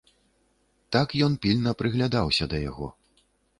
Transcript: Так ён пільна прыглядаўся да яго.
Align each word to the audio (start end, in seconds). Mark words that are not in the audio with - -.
Так 0.97 1.13
ён 1.27 1.37
пільна 1.45 1.75
прыглядаўся 1.83 2.51
да 2.57 2.65
яго. 2.69 2.93